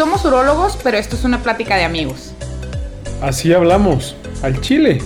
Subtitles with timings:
[0.00, 2.34] Somos urólogos, pero esto es una plática de amigos.
[3.20, 5.02] Así hablamos, al chile.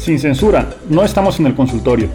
[0.00, 2.08] Sin censura, no estamos en el consultorio.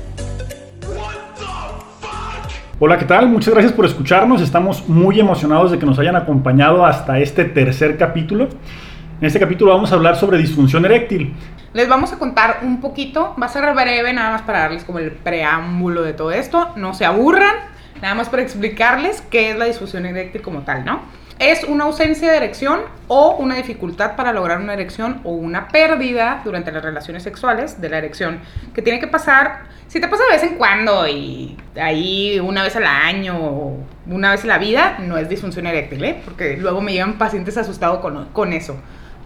[2.79, 3.29] Hola, ¿qué tal?
[3.29, 4.41] Muchas gracias por escucharnos.
[4.41, 8.49] Estamos muy emocionados de que nos hayan acompañado hasta este tercer capítulo.
[9.21, 11.33] En este capítulo vamos a hablar sobre disfunción eréctil.
[11.71, 14.99] Les vamos a contar un poquito, va a ser breve nada más para darles como
[14.99, 16.73] el preámbulo de todo esto.
[16.75, 17.55] No se aburran,
[18.01, 21.24] nada más para explicarles qué es la disfunción eréctil como tal, ¿no?
[21.37, 26.41] Es una ausencia de erección o una dificultad para lograr una erección o una pérdida
[26.45, 28.39] durante las relaciones sexuales de la erección,
[28.73, 32.77] que tiene que pasar, si te pasa de vez en cuando y ahí una vez
[32.77, 33.77] al año o
[34.07, 36.21] una vez en la vida, no es disfunción eréctil, ¿eh?
[36.23, 38.77] porque luego me llegan pacientes asustados con, con eso.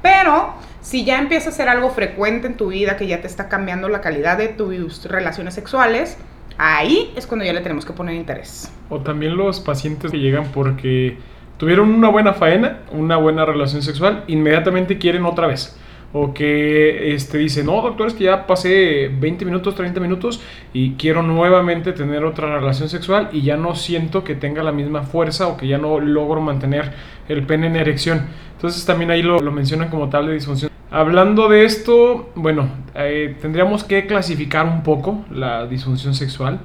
[0.01, 3.49] Pero si ya empieza a ser algo frecuente en tu vida, que ya te está
[3.49, 6.17] cambiando la calidad de tus relaciones sexuales,
[6.57, 8.71] ahí es cuando ya le tenemos que poner interés.
[8.89, 11.17] O también los pacientes que llegan porque
[11.59, 15.77] tuvieron una buena faena, una buena relación sexual, inmediatamente quieren otra vez.
[16.11, 20.41] O que este, dice, no, doctor, es que ya pasé 20 minutos, 30 minutos
[20.73, 25.03] y quiero nuevamente tener otra relación sexual y ya no siento que tenga la misma
[25.03, 26.93] fuerza o que ya no logro mantener
[27.27, 28.25] el pene en erección.
[28.55, 30.71] Entonces también ahí lo, lo mencionan como tal de disfunción.
[30.89, 36.59] Hablando de esto, bueno, eh, tendríamos que clasificar un poco la disfunción sexual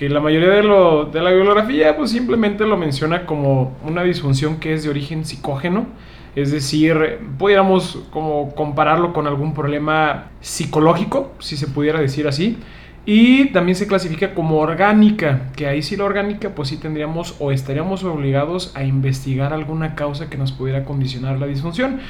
[0.00, 4.58] que la mayoría de, lo, de la bibliografía pues simplemente lo menciona como una disfunción
[4.58, 5.88] que es de origen psicógeno,
[6.34, 12.56] es decir, pudiéramos como compararlo con algún problema psicológico, si se pudiera decir así,
[13.04, 17.52] y también se clasifica como orgánica, que ahí sí la orgánica pues sí tendríamos o
[17.52, 22.00] estaríamos obligados a investigar alguna causa que nos pudiera condicionar la disfunción.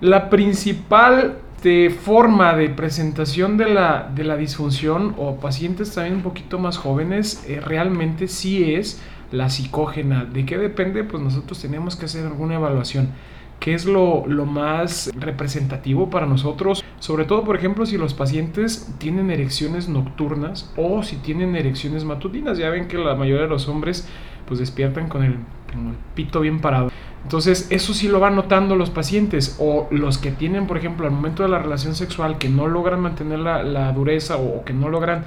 [0.00, 6.22] La principal este, forma de presentación de la, de la disfunción o pacientes también un
[6.22, 9.00] poquito más jóvenes eh, realmente sí es
[9.32, 10.26] la psicógena.
[10.26, 11.04] ¿De qué depende?
[11.04, 13.08] Pues nosotros tenemos que hacer alguna evaluación.
[13.64, 16.84] ¿Qué es lo, lo, más representativo para nosotros?
[16.98, 22.58] Sobre todo, por ejemplo, si los pacientes tienen erecciones nocturnas o si tienen erecciones matutinas.
[22.58, 24.06] Ya ven que la mayoría de los hombres
[24.46, 26.90] pues despiertan con el, el pito bien parado.
[27.22, 31.12] Entonces, eso sí lo van notando los pacientes o los que tienen, por ejemplo, al
[31.12, 35.24] momento de la relación sexual que no logran mantener la, dureza o, que no logran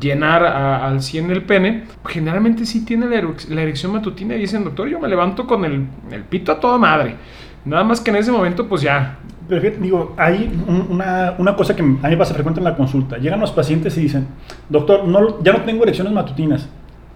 [0.00, 4.98] llenar al 100 el pene, generalmente sí tiene la, erección matutina y dicen, doctor, yo
[4.98, 5.86] me levanto con el,
[6.30, 7.16] pito a toda madre.
[7.66, 9.18] Nada más que en ese momento, pues ya.
[9.48, 10.50] Pero fíjate, digo, hay
[10.88, 13.18] una, una, cosa que a mí me pasa frecuente en la consulta.
[13.18, 14.26] Llegan los pacientes y dicen,
[14.68, 16.68] doctor, no, ya no tengo erecciones matutinas.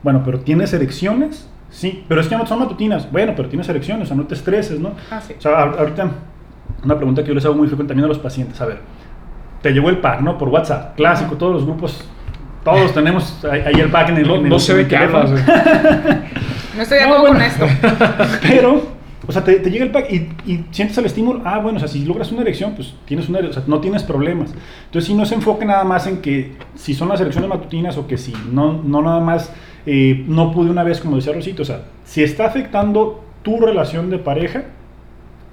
[0.02, 1.48] Bueno, pero ¿tienes erecciones?
[1.70, 3.10] Sí, pero es que no son matutinas.
[3.10, 4.90] Bueno, pero tienes erecciones, o sea, no te estreses, ¿no?
[5.10, 5.34] Ah, sí.
[5.38, 6.10] O sea, ahorita,
[6.84, 8.60] una pregunta que yo les hago muy frecuente también a los pacientes.
[8.60, 8.80] A ver,
[9.62, 10.36] te llegó el pack, ¿no?
[10.36, 12.04] Por WhatsApp, clásico, todos los grupos,
[12.64, 15.30] todos tenemos ahí el pack en el, no, en el, no se ve qué hablas,
[16.76, 17.66] No estoy de acuerdo con esto.
[18.42, 18.82] Pero,
[19.26, 21.42] o sea, te, llega el pack y, sientes el estímulo.
[21.44, 24.02] Ah, bueno, o sea, si logras una erección, pues tienes una o sea, no tienes
[24.02, 24.52] problemas.
[24.86, 28.06] Entonces, si no se enfoque nada más en que si son las erecciones matutinas o
[28.06, 29.52] que si no, no nada más
[29.86, 34.10] eh, no pude una vez, como decía Rosito, o sea, si está afectando tu relación
[34.10, 34.64] de pareja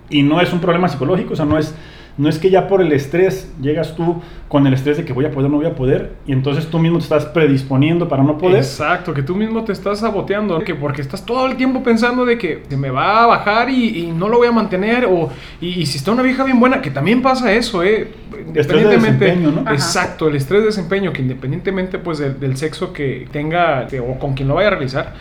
[0.10, 1.76] y no es un problema psicológico, o sea, no es,
[2.18, 5.26] no es que ya por el estrés llegas tú con el estrés de que voy
[5.26, 8.38] a poder, no voy a poder, y entonces tú mismo te estás predisponiendo para no
[8.38, 8.58] poder.
[8.58, 12.38] Exacto, que tú mismo te estás saboteando, que porque estás todo el tiempo pensando de
[12.38, 15.30] que se me va a bajar y, no lo voy a mantener, o
[15.62, 18.08] y, si está una vieja bien buena, que también pasa eso, ¿eh?
[18.48, 19.70] Independientemente, de ¿no?
[19.72, 24.34] Exacto, el estrés de desempeño, que independientemente pues del, del sexo que tenga o con
[24.34, 25.14] quien lo vaya a realizar,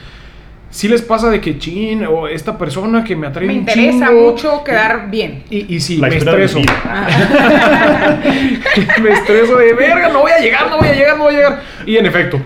[0.77, 4.63] si les pasa de que chin o esta persona que me atrae me interesa mucho
[4.63, 6.59] quedar bien y, y sí me estreso
[9.03, 11.39] me estreso de verga no voy a llegar no voy a llegar no voy a
[11.39, 12.39] llegar y en efecto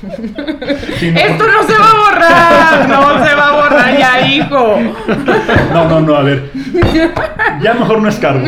[0.00, 4.78] Esto no se va a borrar, no se va a borrar ya, hijo.
[5.74, 6.50] No, no, no, a ver.
[7.60, 8.46] Ya mejor no es cargo.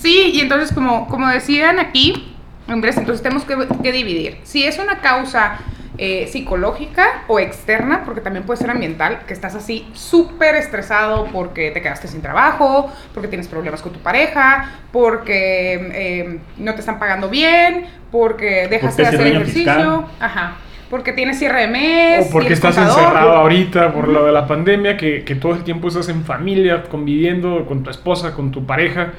[0.00, 2.34] Sí, y entonces como, como decían aquí,
[2.66, 4.38] Andrés, entonces tenemos que, que dividir.
[4.44, 5.58] Si es una causa
[6.00, 11.72] eh, psicológica o externa, porque también puede ser ambiental, que estás así súper estresado porque
[11.72, 17.00] te quedaste sin trabajo, porque tienes problemas con tu pareja, porque eh, no te están
[17.00, 20.56] pagando bien, porque dejaste de hacer ejercicio, ajá.
[20.88, 22.26] Porque tienes cierre de mes.
[22.28, 25.88] O porque estás encerrado ahorita por lo de la pandemia, que, que todo el tiempo
[25.88, 29.12] estás en familia, conviviendo con tu esposa, con tu pareja.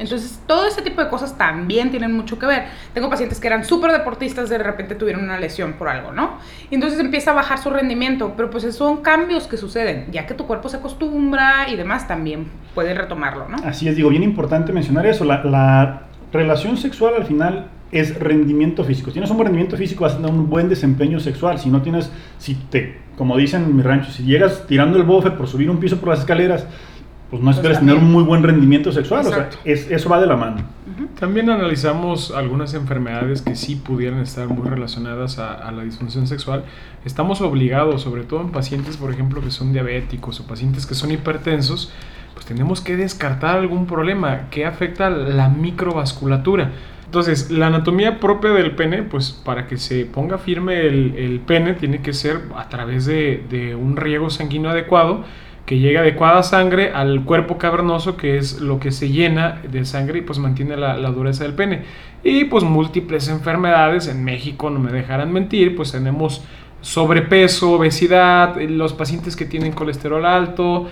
[0.00, 2.64] Entonces, todo ese tipo de cosas también tienen mucho que ver.
[2.94, 6.38] Tengo pacientes que eran súper deportistas, de repente tuvieron una lesión por algo, ¿no?
[6.70, 10.34] Y entonces empieza a bajar su rendimiento, pero pues son cambios que suceden, ya que
[10.34, 13.58] tu cuerpo se acostumbra y demás, también puede retomarlo, ¿no?
[13.64, 16.02] Así es, digo, bien importante mencionar eso, la, la
[16.32, 19.10] relación sexual al final es rendimiento físico.
[19.10, 21.58] Si tienes un buen rendimiento físico, vas a tener un buen desempeño sexual.
[21.58, 25.32] Si no tienes, si te, como dicen en mi rancho, si llegas tirando el bofe
[25.32, 26.66] por subir un piso por las escaleras,
[27.30, 29.26] pues no esperes tener un muy buen rendimiento sexual.
[29.26, 30.62] O sea, es, eso va de la mano.
[31.18, 36.64] También analizamos algunas enfermedades que sí pudieran estar muy relacionadas a, a, la disfunción sexual.
[37.04, 41.12] Estamos obligados, sobre todo en pacientes, por ejemplo, que son diabéticos o pacientes que son
[41.12, 41.92] hipertensos,
[42.34, 46.72] pues tenemos que descartar algún problema que afecta la microvasculatura.
[47.10, 51.74] Entonces, la anatomía propia del pene, pues para que se ponga firme el, el pene,
[51.74, 55.24] tiene que ser a través de, de, un riego sanguíneo adecuado,
[55.70, 60.18] que llegue adecuada sangre al cuerpo cavernoso, que es lo que se llena de sangre
[60.18, 61.82] y pues mantiene la, la dureza del pene.
[62.24, 66.42] Y pues múltiples enfermedades, en México no me dejarán mentir, pues tenemos
[66.80, 70.88] sobrepeso, obesidad, los pacientes que tienen colesterol alto,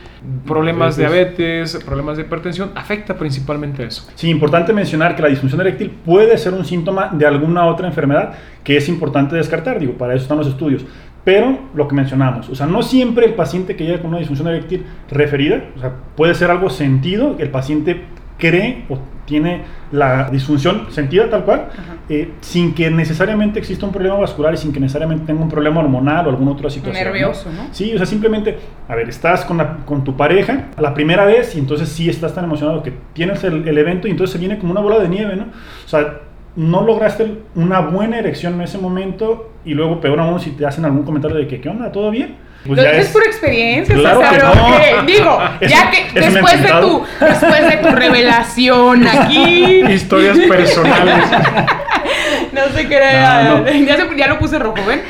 [0.46, 4.08] problemas de diabetes, problemas de hipertensión, afecta principalmente eso.
[4.14, 8.34] Sí, importante mencionar que la disfunción eréctil puede ser un síntoma de alguna otra enfermedad
[8.62, 10.84] que es importante descartar, digo, para eso están los estudios.
[11.28, 14.48] Pero lo que mencionamos, o sea, no siempre el paciente que llega con una disfunción
[14.48, 18.06] eréctil referida, o sea, puede ser algo sentido, el paciente
[18.38, 19.60] cree o tiene
[19.92, 21.68] la disfunción sentida tal cual,
[22.08, 25.80] eh, sin que necesariamente exista un problema vascular y sin que necesariamente tenga un problema
[25.80, 27.04] hormonal o alguna otra situación.
[27.04, 27.68] Nervioso, ¿no?
[27.72, 28.58] Sí, o sea, simplemente,
[28.88, 32.34] a ver, estás con, la, con tu pareja la primera vez y entonces sí estás
[32.34, 35.10] tan emocionado que tienes el, el evento y entonces se viene como una bola de
[35.10, 35.44] nieve, ¿no?
[35.44, 36.20] O sea,
[36.58, 40.84] no lograste una buena erección en ese momento y luego peor aún si te hacen
[40.84, 41.92] algún comentario de que, ¿qué onda?
[41.92, 42.34] ¿Todo bien?
[42.66, 44.40] Pues Lo dices es por experiencia, claro César,
[44.80, 45.02] que no.
[45.04, 45.38] digo,
[45.68, 49.82] ya que después de, tu, después de tu revelación aquí.
[49.88, 51.24] Historias personales.
[52.52, 53.44] no se crea.
[53.44, 53.70] No, no.
[53.70, 55.02] Ya, se, ya lo puse rojo, ¿ven?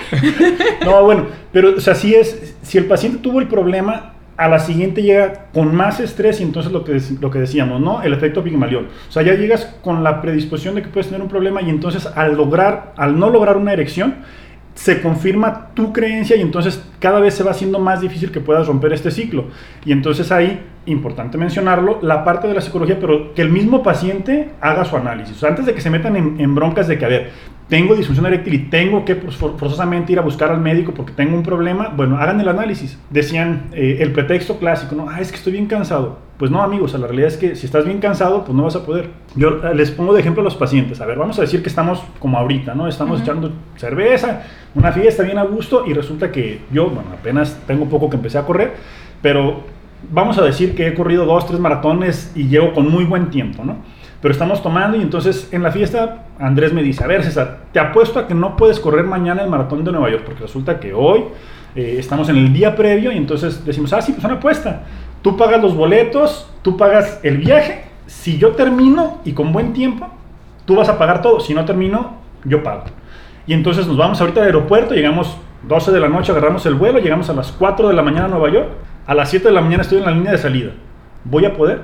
[0.85, 4.61] no, bueno, pero o sea, si es, si el paciente tuvo el problema, a la
[4.61, 8.03] siguiente llega con más estrés y entonces lo que, lo que decíamos, ¿no?
[8.03, 8.87] El efecto Pigmalión.
[9.09, 12.07] O sea, ya llegas con la predisposición de que puedes tener un problema y entonces
[12.07, 14.15] al lograr, al no lograr una erección,
[14.79, 18.69] se confirma tu creencia y entonces cada vez se va haciendo más difícil que puedas
[18.69, 19.47] romper este ciclo.
[19.85, 24.51] Y entonces ahí, importante mencionarlo, la parte de la psicología, pero que el mismo paciente
[24.61, 25.43] haga su análisis.
[25.43, 27.31] Antes de que se metan en, broncas de que, a ver,
[27.69, 31.43] tengo disfunción eréctil y tengo que forzosamente ir a buscar al médico porque tengo un
[31.43, 32.97] problema, bueno, hagan el análisis.
[33.11, 36.28] Decían eh, el pretexto clásico, no, ah, es que estoy bien cansado.
[36.39, 38.87] Pues no, amigos, la realidad es que si estás bien cansado, pues no vas a
[38.87, 39.11] poder.
[39.35, 41.01] Yo eh, les pongo de ejemplo a los pacientes.
[41.01, 42.87] A ver, vamos a decir que estamos como ahorita, ¿no?
[42.87, 43.25] Estamos uh -huh.
[43.25, 44.43] echando cerveza,
[44.77, 48.39] una fiesta bien a gusto y resulta que yo, bueno, apenas tengo poco que empecé
[48.39, 48.75] a correr,
[49.21, 49.63] pero
[50.13, 53.65] vamos a decir que he corrido dos, tres maratones y llevo con muy buen tiempo,
[53.65, 53.77] ¿no?
[54.23, 57.81] Pero estamos tomando y entonces en la fiesta Andrés me dice, a ver César, te
[57.81, 60.93] apuesto a que no puedes correr mañana el maratón de Nueva York, porque resulta que
[60.93, 61.25] hoy
[61.75, 64.83] eh, estamos en el día previo y entonces decimos, ah, sí, pues una apuesta.
[65.23, 70.09] Tú pagas los boletos, tú pagas el viaje, si yo termino y con buen tiempo,
[70.65, 72.85] tú vas a pagar todo, si no termino, yo pago.
[73.47, 76.99] Y entonces nos vamos ahorita al aeropuerto, llegamos 12 de la noche, agarramos el vuelo,
[76.99, 78.69] llegamos a las 4 de la mañana a Nueva York,
[79.07, 80.71] a las 7 de la mañana estoy en la línea de salida.
[81.25, 81.83] ¿Voy a poder?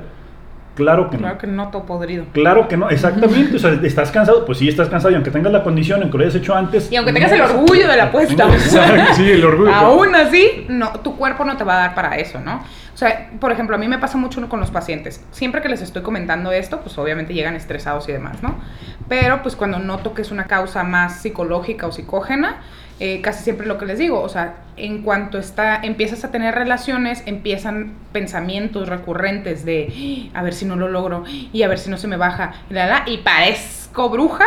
[0.75, 1.41] Claro que claro no.
[1.41, 2.25] que no, todo podrido.
[2.33, 3.57] Claro que no, exactamente.
[3.57, 4.45] o sea, ¿estás cansado?
[4.45, 5.13] Pues sí, estás cansado.
[5.13, 6.91] Y aunque tengas la condición, aunque lo hayas hecho antes.
[6.91, 8.47] Y aunque tengas el orgullo de la apuesta.
[9.15, 9.73] sí, el orgullo.
[9.73, 12.65] Aún así, no, tu cuerpo no te va a dar para eso, ¿no?
[12.95, 15.25] O sea, por ejemplo, a mí me pasa mucho con los pacientes.
[15.33, 18.57] Siempre que les estoy comentando esto, pues obviamente llegan estresados y demás, ¿no?
[19.09, 22.63] Pero pues cuando noto que es una causa más psicológica o psicógena,
[23.01, 26.55] eh, casi siempre lo que les digo, o sea, en cuanto está, empiezas a tener
[26.55, 31.91] relaciones, empiezan pensamientos recurrentes de a ver si no lo logro y a ver si
[31.91, 34.45] no se me baja y, la, la, y parezco bruja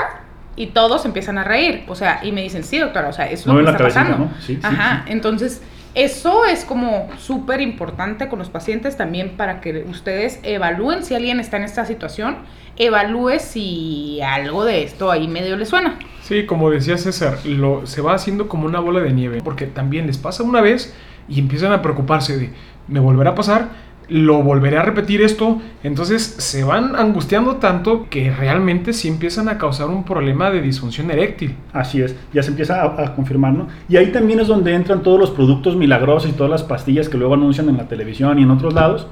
[0.56, 3.46] y todos empiezan a reír, o sea, y me dicen, sí, doctora, o sea, es
[3.46, 4.26] lo no que está cabecita, pasando.
[4.26, 4.32] ¿no?
[4.42, 5.14] Sí, Ajá, sí, sí.
[5.14, 5.62] entonces
[5.98, 11.40] eso es como súper importante con los pacientes también para que ustedes evalúen si alguien
[11.40, 12.38] está en esta situación,
[12.78, 15.98] evalúe si algo de esto ahí medio le suena.
[16.22, 20.06] Sí, como decía César, lo, se va haciendo como una bola de nieve, porque también
[20.06, 20.94] les pasa una vez
[21.28, 22.52] y empiezan a preocuparse de,
[22.88, 23.70] ¿me volverá a pasar?
[24.10, 29.58] Lo volveré a repetir esto, entonces se van angustiando tanto que realmente sí empiezan a
[29.58, 31.56] causar un problema de disfunción eréctil.
[31.74, 33.68] Así es, ya se empieza a, a, confirmar, ¿no?
[33.90, 37.18] Y ahí también es donde entran todos los productos milagrosos y todas las pastillas que
[37.18, 39.08] luego anuncian en la televisión y en otros lados,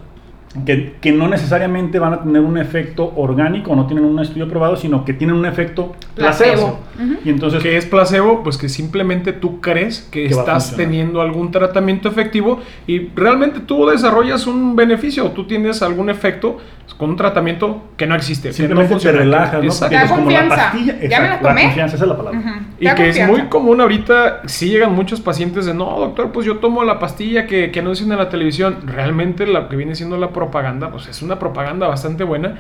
[0.66, 4.76] que, que, no necesariamente van a tener un efecto orgánico, no tienen un estudio probado,
[4.76, 6.54] sino que tienen un efecto placebo.
[6.54, 6.80] placebo.
[6.98, 7.18] Uh -huh.
[7.26, 8.44] Y entonces, ¿qué es placebo?
[8.44, 13.88] Pues que simplemente tú crees que, que estás teniendo algún tratamiento efectivo y realmente tú
[13.88, 16.60] desarrollas un beneficio, tú tienes algún efecto
[16.98, 18.54] con un tratamiento que no existe.
[18.54, 19.74] Simplemente no te relajas, ¿no?
[19.80, 20.96] Porque es como la pastilla.
[21.02, 21.62] Ya me la tomé.
[21.62, 22.40] La confianza, esa es la palabra.
[22.40, 22.62] Uh -huh.
[22.80, 23.24] Y que confianza.
[23.24, 27.00] es muy común ahorita, sí llegan muchos pacientes de, no, doctor, pues yo tomo la
[27.00, 28.78] pastilla que, que anuncian en la televisión.
[28.86, 32.58] Realmente lo que viene siendo la propaganda, pues es una propaganda bastante buena.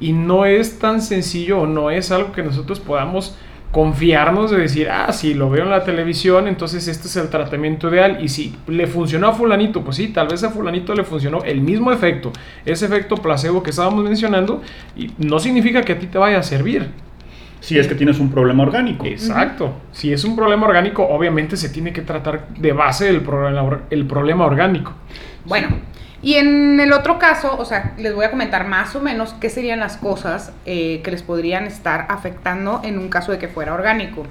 [0.00, 3.36] y no es tan sencillo o no es algo que nosotros podamos
[3.70, 7.88] confiarnos de decir, ah, si lo veo en la televisión, entonces este es el tratamiento
[7.88, 8.18] ideal.
[8.20, 11.60] Y si le funcionó a fulanito, pues sí, tal vez a fulanito le funcionó el
[11.60, 12.32] mismo efecto,
[12.66, 14.60] ese efecto placebo que estábamos mencionando,
[14.94, 16.90] y no significa que a ti te vaya a servir.
[17.60, 19.06] Si es que tienes un problema orgánico.
[19.06, 19.72] Exacto.
[19.92, 24.04] Si es un problema orgánico, obviamente se tiene que tratar de base el problema, el
[24.04, 24.92] problema orgánico.
[25.44, 25.68] Bueno,
[26.22, 29.50] y en el otro caso, o sea, les voy a comentar más o menos qué
[29.50, 33.74] serían las cosas eh, que les podrían estar afectando en un caso de que fuera
[33.74, 34.24] orgánico.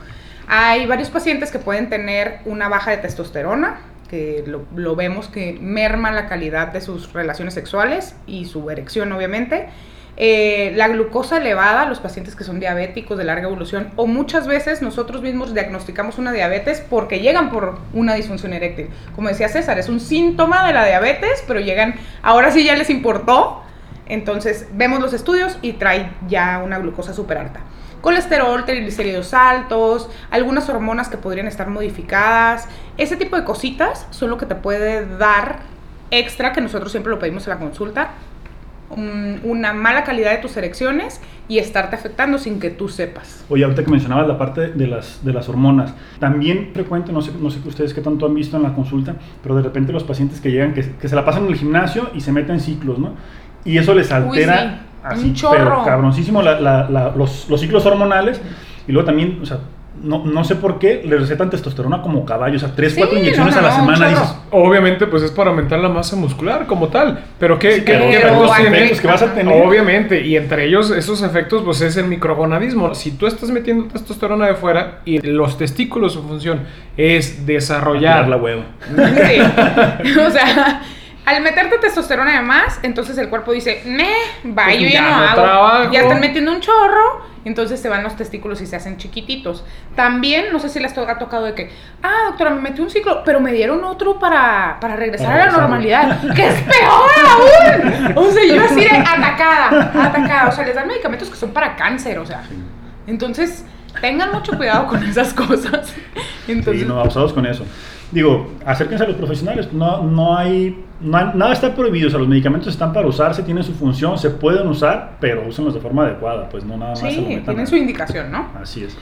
[0.48, 5.58] Hay varios pacientes que pueden tener una baja de testosterona, que lo, lo vemos que
[5.62, 9.68] merma la calidad de sus relaciones sexuales y su erección, obviamente.
[10.24, 14.84] Eh, la glucosa elevada, los pacientes que son diabéticos de larga evolución, o muchas veces
[14.84, 18.90] nosotros mismos diagnosticamos una diabetes porque llegan por una disfunción eréctil.
[19.16, 22.92] Como decía César, es un síntoma de la diabetes, pero llegan, ahora sí ya les
[22.92, 23.64] importó,
[24.06, 27.62] entonces vemos los estudios y trae ya una glucosa súper alta.
[28.02, 32.68] Colesterol, triglicéridos altos, algunas hormonas que podrían estar modificadas,
[33.00, 35.62] ese tipo de cositas son lo que te puede dar
[36.12, 38.12] extra, que nosotros siempre lo pedimos en la consulta,
[38.96, 43.44] una mala calidad de tus erecciones y estarte afectando sin que tú sepas.
[43.50, 47.32] Oye, ahorita que mencionabas la parte de las, de las hormonas, también frecuente, no sé,
[47.40, 50.40] no sé ustedes qué tanto han visto en la consulta, pero de repente los pacientes
[50.40, 53.16] que llegan, que, que se la pasan en el gimnasio y se meten ciclos, ¿no?
[53.66, 55.58] Y eso les altera así, Un chorro.
[55.58, 58.40] pero cabroncísimo la, la, los, los ciclos hormonales
[58.88, 59.60] y luego también, o sea,
[60.02, 63.56] no, no sé por qué le recetan testosterona como caballo, o sea, 3, 4 inyecciones
[63.56, 64.10] a la semana.
[64.10, 67.98] Dices, Obviamente, pues es para aumentar la masa muscular como tal, pero ¿qué, sí, ¿qué,
[67.98, 68.92] ¿qué efectos tiene?
[68.92, 69.62] que vas a tener?
[69.62, 72.96] Obviamente, y entre ellos esos efectos, pues es el microgonadismo.
[72.96, 76.62] Si tú estás metiendo testosterona de fuera y los testículos, su función
[76.98, 78.28] es desarrollar...
[78.28, 78.64] la huevo.
[78.88, 80.20] Sí.
[80.20, 80.82] o sea
[81.26, 84.10] al meterte testosterona de más, entonces el cuerpo dice, me,
[84.52, 85.92] va, pues yo ya, no, hago.
[85.92, 89.64] Ya están metiendo un chorro, entonces se van los testículos y se hacen chiquititos.
[89.96, 91.72] También, no sé si les ha tocado de que,
[92.04, 95.52] ah, doctora, me metí un ciclo, pero me dieron otro para, para regresar a la
[95.52, 98.18] normalidad, que es peor aún.
[98.18, 100.50] O sea, yo así de atacada, atacada.
[100.50, 102.44] O sea, les dan medicamentos que son para cáncer, o sea.
[103.08, 103.66] Entonces,
[104.00, 105.94] tengan mucho cuidado con esas cosas.
[106.48, 107.66] Entonces, sí, no, abusados con eso
[108.12, 112.70] digo, acérquense a los profesionales, no, no, hay, nada está prohibido, o sea, los medicamentos
[112.70, 116.64] están para usarse, tienen su función, se pueden usar, pero úsenlos de forma adecuada, pues
[116.64, 117.00] no nada más.
[117.00, 118.50] Sí, tienen su indicación, ¿no?
[118.62, 118.98] Así es.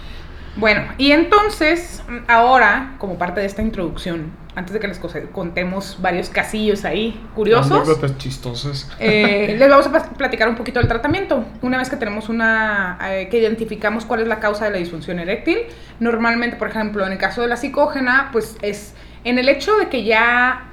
[0.55, 4.99] Bueno, y entonces, ahora, como parte de esta introducción, antes de que les
[5.31, 7.87] contemos varios casillos ahí curiosos,
[8.17, 8.91] chistosas.
[8.99, 11.45] Eh, les vamos a platicar un poquito del tratamiento.
[11.61, 15.17] Una vez que tenemos una, eh, que identificamos cuál es la causa de la disfunción
[15.19, 15.59] eréctil,
[16.01, 19.87] normalmente, por ejemplo, en el caso de la psicógena, pues es en el hecho de
[19.87, 20.65] que ya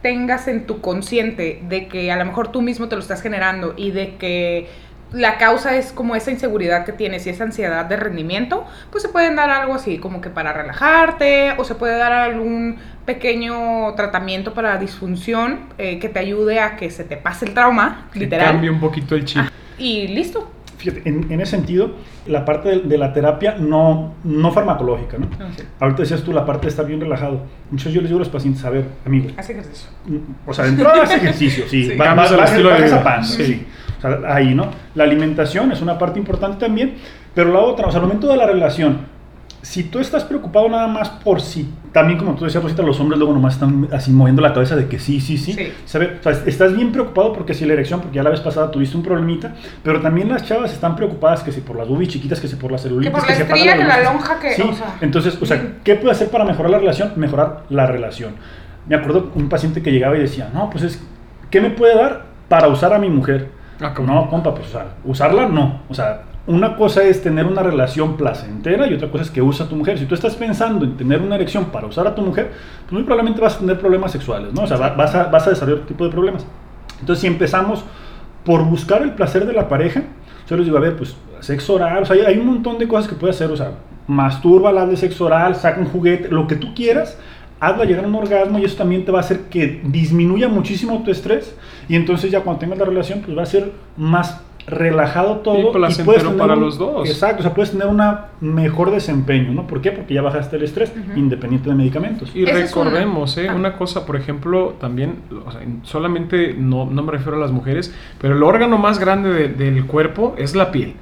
[0.00, 3.74] tengas en tu consciente de que a lo mejor tú mismo te lo estás generando
[3.76, 4.68] y de que
[5.14, 9.08] la causa es como esa inseguridad que tienes y esa ansiedad de rendimiento, pues se
[9.08, 14.54] pueden dar algo así como que para relajarte o se puede dar algún pequeño tratamiento
[14.54, 18.52] para disfunción eh, que te ayude a que se te pase el trauma, que literal.
[18.52, 19.42] Cambie un poquito el chip.
[19.44, 20.50] Ah, y listo.
[20.76, 21.92] Fíjate, en, ese sentido,
[22.26, 25.28] la parte de, la terapia no, no farmacológica, ¿no?
[25.40, 25.48] Ah,
[25.80, 27.42] Ahorita decías tú, la parte de estar bien relajado.
[27.64, 29.30] Entonces yo les digo a los pacientes, a ver, amigo.
[29.36, 29.88] Haz ejercicio.
[30.46, 31.84] O sea, dentro de hace ejercicio, sí.
[31.90, 31.96] sí.
[31.96, 33.66] Va, va, va, estilo de esa panza, sí
[34.26, 34.70] ahí, ¿no?
[34.94, 36.94] La alimentación es una parte importante también,
[37.34, 39.06] pero la otra, o sea, al momento de la relación,
[39.62, 43.20] si tú estás preocupado nada más por si, también como tú decías, Rosita, los hombres
[43.20, 45.56] luego nomás están así moviendo la cabeza de que sí, sí, sí.
[45.86, 46.18] ¿sabe?
[46.18, 48.96] O sea, estás bien preocupado porque si la erección, porque ya la vez pasada tuviste
[48.96, 52.48] un problemita, pero también las chavas están preocupadas que si por las boobies chiquitas, que
[52.48, 54.54] si por la celulitis, que por la que se que la lonja, que...
[54.54, 57.12] Sí, o sea, entonces, o sea, ¿qué puede hacer para mejorar la relación?
[57.14, 58.34] Mejorar la relación.
[58.88, 61.00] Me acuerdo un paciente que llegaba y decía, no, pues es,
[61.48, 63.50] ¿qué me puede dar para usar a mi mujer?
[63.80, 64.66] Ah, no, compa, pues
[65.04, 65.82] usarla no.
[65.88, 69.64] O sea, una cosa es tener una relación placentera y otra cosa es que usa
[69.64, 69.98] a tu mujer.
[69.98, 73.02] Si tú estás pensando en tener una erección para usar a tu mujer, pues muy
[73.02, 74.62] probablemente vas a tener problemas sexuales, ¿no?
[74.62, 76.46] O sea, vas a, vas a desarrollar otro tipo de problemas.
[77.00, 77.84] Entonces, si empezamos
[78.44, 80.02] por buscar el placer de la pareja,
[80.48, 83.08] yo les digo, a ver, pues sexo oral, o sea, hay, un montón de cosas
[83.08, 83.72] que puedes hacer, o sea,
[84.06, 87.18] masturba, la de sexo oral, saca un juguete, lo que tú quieras,
[87.60, 91.02] hazla llegar a un orgasmo y eso también te va a hacer que disminuya muchísimo
[91.02, 91.54] tu estrés
[91.88, 95.72] y entonces ya cuando tengas la relación pues va a ser más relajado todo y,
[95.72, 97.08] puedes tener para los dos.
[97.08, 98.00] Exacto, o sea, puedes tener un
[98.40, 99.66] mejor desempeño, ¿no?
[99.66, 99.92] ¿Por qué?
[99.92, 102.34] Porque ya bajaste el estrés, independiente de medicamentos.
[102.34, 103.48] Y recordemos, ¿eh?
[103.48, 103.54] Ah.
[103.54, 107.94] Una cosa, por ejemplo, también, o sea, solamente, no, no me refiero a las mujeres,
[108.20, 110.94] pero el órgano más grande del cuerpo es la piel.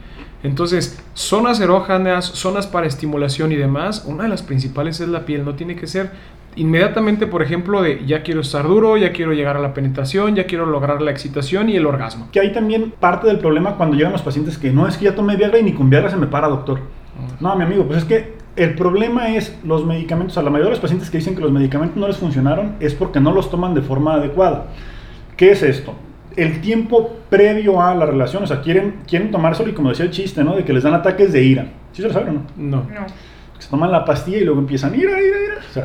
[0.43, 5.45] Entonces, zonas erógenas, zonas para estimulación y demás, una de las principales es la piel,
[5.45, 6.11] no tiene que ser
[6.57, 10.47] inmediatamente, por ejemplo, de ya quiero estar duro, ya quiero llegar a la penetración, ya
[10.47, 12.29] quiero lograr la excitación y el orgasmo.
[12.33, 15.15] Que hay también parte del problema cuando llegan los pacientes que no es que ya
[15.15, 16.81] tomé Viagra y ni con Viagra se me para, doctor.
[17.41, 20.37] No, mi amigo, pues es que el problema es los medicamentos.
[20.39, 22.95] A la mayoría de los pacientes que dicen que los medicamentos no les funcionaron es
[22.95, 24.67] porque no los toman de forma adecuada.
[25.37, 25.95] ¿Qué es esto?
[26.37, 30.11] El tiempo previo a la relación, o sea, quieren, quieren tomárselo y como decía el
[30.11, 30.55] chiste, ¿no?
[30.55, 31.67] De que les dan ataques de ira.
[31.93, 32.43] ¿Sí se lo saben o no?
[32.57, 32.77] No.
[32.77, 33.07] No.
[33.63, 35.55] Se toman la pastilla y luego empiezan ira, ira, ira.
[35.61, 35.85] O sea,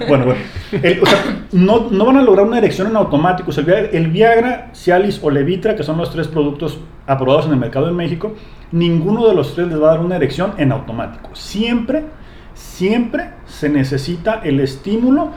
[0.08, 0.40] bueno, bueno.
[0.72, 1.18] El- o sea,
[1.52, 3.50] no, no van a lograr una erección en automático.
[3.50, 7.58] O sea, el, Viagra, Cialis o Levitra, que son los tres productos aprobados en el
[7.58, 8.34] mercado en México,
[8.72, 11.30] ninguno de los tres les va a dar una erección en automático.
[11.34, 12.06] Siempre,
[12.54, 15.30] siempre se necesita el estímulo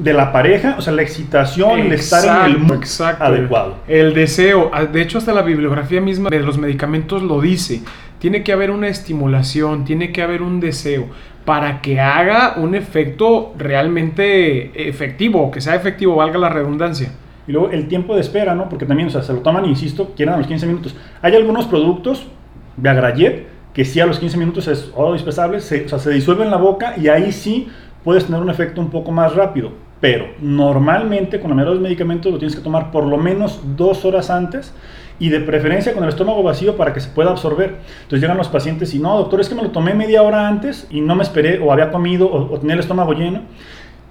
[0.00, 3.22] de la pareja, o sea, la excitación, el estar en el exacto.
[3.22, 3.76] adecuado.
[3.86, 7.82] El deseo, ah, de hecho hasta la bibliografía misma de los medicamentos lo dice.
[8.22, 11.06] Tiene que haber una estimulación, tiene que haber un deseo
[11.44, 17.10] para que haga un efecto realmente efectivo, que sea efectivo, valga la redundancia.
[17.48, 18.68] Y luego el tiempo de espera, ¿no?
[18.68, 20.94] Porque también, o sea, se lo toman, insisto, quieren a los 15 minutos.
[21.20, 22.28] Hay algunos productos,
[22.76, 26.44] Viagrayet, que sí a los 15 minutos es oro dispensable, se, o sea, se disuelve
[26.44, 27.70] en la boca y ahí sí
[28.04, 29.72] puedes tener un efecto un poco más rápido.
[30.00, 33.60] Pero normalmente con la mayoría de los medicamentos lo tienes que tomar por lo menos
[33.76, 34.72] dos horas antes
[35.18, 37.78] y de preferencia con el estómago vacío para que se pueda absorber.
[38.02, 40.86] Entonces llegan los pacientes y no, doctor, es que me lo tomé media hora antes
[40.90, 43.42] y no me esperé o había comido o, o tenía el estómago lleno.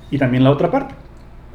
[0.09, 0.93] Y también la otra parte,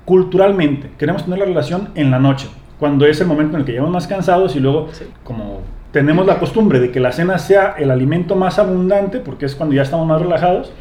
[0.05, 2.49] culturalmente queremos tener la relación en la noche,
[2.79, 4.89] cuando es el momento en el que llegamos más cansados y luego
[5.25, 5.61] como
[5.93, 9.75] tenemos la costumbre de que la cena sea el alimento más abundante, porque es cuando
[9.75, 10.73] ya estamos más relajados,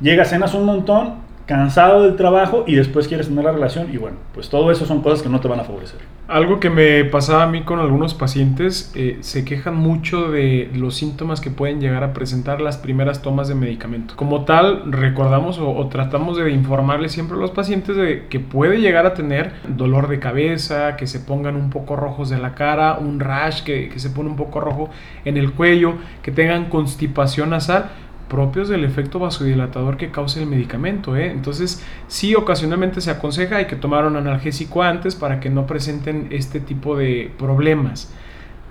[0.00, 1.14] llegas, cenas un montón,
[1.46, 5.02] cansado del trabajo y después quieres tener la relación y bueno, pues todo eso son
[5.02, 6.00] cosas que no te van a favorecer.
[6.26, 10.94] Algo que me pasaba a mí con algunos pacientes, eh, se quejan mucho de los
[10.94, 14.16] síntomas que pueden llegar a presentar las primeras tomas de medicamento.
[14.16, 19.04] Como tal, recordamos o, tratamos de informarles siempre a los pacientes de que puede llegar
[19.04, 23.20] a tener dolor de cabeza, que se pongan un poco rojos de la cara, un
[23.20, 24.88] rash que, que se pone un poco rojo
[25.26, 27.90] en el cuello, que tengan constipación nasal
[28.34, 31.16] propios del efecto vasodilatador que causa el medicamento.
[31.16, 31.30] ¿eh?
[31.30, 36.26] Entonces, sí, ocasionalmente se aconseja hay que tomar un analgésico antes para que no presenten
[36.30, 38.12] este tipo de problemas.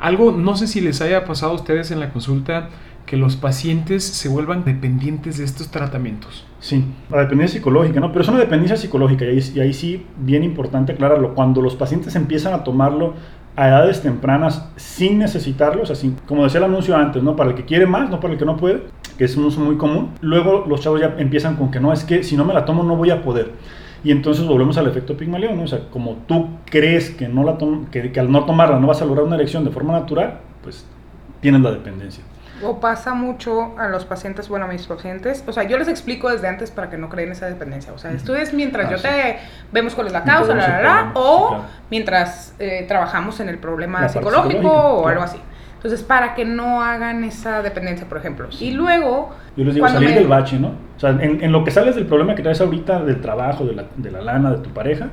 [0.01, 2.67] Algo, no sé si les haya pasado a ustedes en la consulta,
[3.05, 6.45] que los pacientes se vuelvan dependientes de estos tratamientos.
[6.59, 8.11] Sí, la dependencia psicológica, ¿no?
[8.11, 11.33] Pero es una dependencia psicológica y ahí, y ahí sí, bien importante aclararlo.
[11.35, 13.13] Cuando los pacientes empiezan a tomarlo
[13.55, 17.35] a edades tempranas sin necesitarlo, o sea, sin- como decía el anuncio antes, ¿no?
[17.35, 18.83] Para el que quiere más, no para el que no puede,
[19.17, 20.11] que es un uso muy común.
[20.21, 22.83] Luego los chavos ya empiezan con que no, es que si no me la tomo
[22.83, 23.51] no voy a poder.
[24.03, 25.63] Y entonces volvemos al efecto Pigmalión, ¿no?
[25.63, 27.57] O sea, como tú crees que, no la
[27.89, 30.85] que, que al no tomarla no vas a lograr una erección de forma natural, pues
[31.39, 32.23] tienes la dependencia.
[32.61, 36.29] O pasa mucho a los pacientes, bueno, a mis pacientes, o sea, yo les explico
[36.29, 37.93] desde antes para que no creen esa dependencia.
[37.93, 39.03] O sea, esto es mientras Ah, yo sí.
[39.07, 39.39] te
[39.71, 41.63] vemos cuál es la causa, la, la, la, o sí, claro.
[41.89, 45.39] mientras eh, trabajamos en el problema La psicológico o algo así.
[45.83, 48.47] Entonces, para que no hagan esa dependencia, por ejemplo.
[48.61, 50.69] Y luego, Yo les digo, salir me- del bache, ¿no?
[50.95, 53.73] O sea, en, en lo que sales del problema que traes ahorita, del trabajo, de
[53.73, 55.09] la, de la lana, de tu pareja,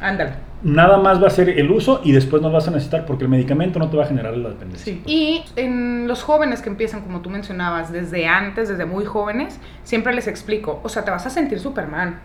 [0.00, 0.32] ándale.
[0.64, 3.22] nada más va a ser el uso y después no lo vas a necesitar porque
[3.22, 4.92] el medicamento no te va a generar la dependencia.
[4.92, 5.00] Sí.
[5.06, 10.12] Y en los jóvenes que empiezan, como tú mencionabas, desde antes, desde muy jóvenes, siempre
[10.12, 12.18] les explico, o sea, te vas a sentir Superman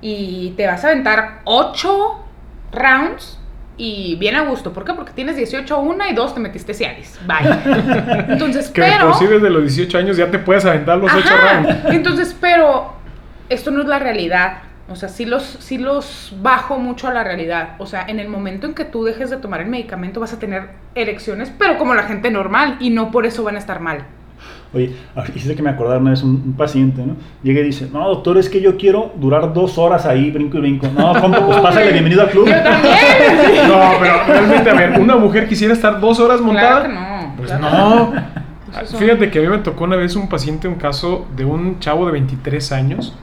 [0.00, 2.18] y te vas a aventar 8
[2.72, 3.40] rounds
[3.76, 4.72] y bien a gusto.
[4.72, 4.94] ¿Por qué?
[4.94, 7.18] Porque tienes 18 una y dos te metiste Cialis.
[7.26, 7.48] Bye.
[8.32, 9.14] Entonces, Que pero...
[9.14, 11.52] sí desde los 18 años ya te puedes aventar los 8 Ajá.
[11.60, 11.76] rounds.
[11.86, 12.92] Entonces, pero
[13.48, 14.58] esto no es la realidad.
[14.88, 17.70] O sea, sí los, sí los bajo mucho a la realidad.
[17.78, 20.38] O sea, en el momento en que tú dejes de tomar el medicamento vas a
[20.38, 24.04] tener erecciones, pero como la gente normal, y no por eso van a estar mal.
[24.74, 24.92] Oye,
[25.34, 27.16] hiciste que me acordara una vez un, un paciente, ¿no?
[27.42, 30.60] Llega y dice, no, doctor, es que yo quiero durar dos horas ahí, brinco y
[30.60, 30.88] brinco.
[30.96, 31.46] No, ¿cómo?
[31.46, 32.46] Pues pásale, bienvenido al club.
[32.46, 32.94] Yo también.
[33.68, 36.84] No, pero realmente, a ver, una mujer quisiera estar dos horas montada.
[36.84, 37.34] Claro que no.
[37.36, 38.36] Pues claro no.
[38.98, 42.04] Fíjate que a mí me tocó una vez un paciente, un caso de un chavo
[42.06, 43.16] de 23 años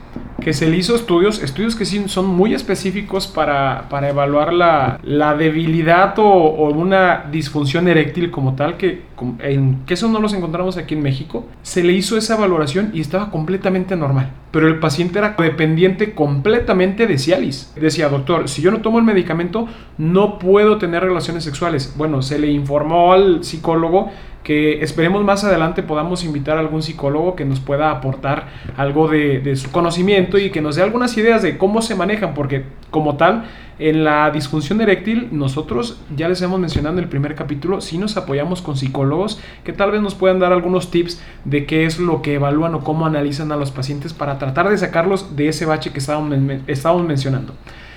[0.44, 5.00] que se le hizo estudios, estudios que sí son muy específicos para, para evaluar la,
[5.02, 9.04] la debilidad o, una disfunción eréctil como tal, que,
[9.38, 11.46] en, que eso no los encontramos aquí en México.
[11.62, 14.32] Se le hizo esa valoración y estaba completamente normal.
[14.50, 17.72] Pero el paciente era dependiente completamente de Cialis.
[17.74, 21.94] Decía, doctor, si yo no tomo el medicamento, no puedo tener relaciones sexuales.
[21.96, 24.10] Bueno, se le informó al psicólogo
[24.44, 29.56] que esperemos más adelante podamos invitar a algún psicólogo que nos pueda aportar algo de,
[29.56, 33.46] su conocimiento y que nos dé algunas ideas de cómo se manejan, porque como tal,
[33.78, 38.18] en la disfunción eréctil, nosotros ya les hemos mencionado en el primer capítulo, sí nos
[38.18, 42.20] apoyamos con psicólogos que tal vez nos puedan dar algunos tips de qué es lo
[42.20, 45.90] que evalúan o cómo analizan a los pacientes para tratar de sacarlos de ese bache
[45.90, 47.54] que estábamos, estábamos mencionando.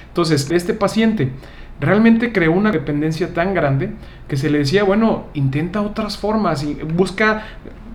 [0.07, 1.29] Entonces, este paciente
[1.79, 3.91] realmente creó una dependencia tan grande
[4.27, 7.43] que se le decía, bueno, intenta otras formas y busca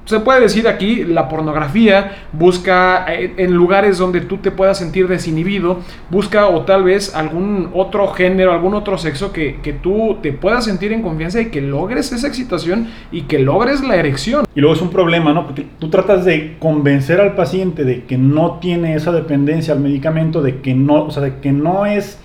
[0.05, 5.07] se puede decir aquí la pornografía, busca eh, en lugares donde tú te puedas sentir
[5.07, 5.79] desinhibido,
[6.11, 10.65] busca o tal vez algún otro género, algún otro sexo que, que, tú te puedas
[10.65, 14.45] sentir en confianza y que logres esa excitación y que logres la erección.
[14.55, 15.47] Y luego es un problema, ¿no?
[15.47, 20.43] Porque tú tratas de convencer al paciente de que no tiene esa dependencia al medicamento,
[20.43, 22.19] de que no, o sea, de que no es